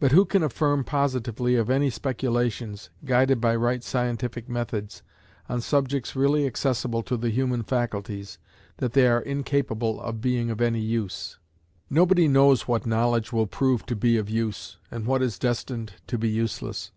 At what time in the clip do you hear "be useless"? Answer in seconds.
16.18-16.90